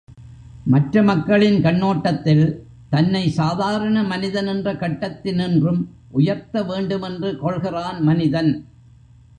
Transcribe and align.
மற்ற 0.65 1.03
மக்களின் 1.03 1.59
கண்ணோட்டத்தில் 1.61 2.43
தன்னை 2.89 3.29
சாதாரண 3.29 4.03
மனிதன் 4.03 4.47
என்ற 4.47 4.73
கட்டத்தினின்றும் 4.73 5.81
உயர்த்த 6.11 6.63
வேண்டுமென்று 6.63 7.37
கொள்கிறான் 7.37 8.01
மனிதன். 8.01 8.51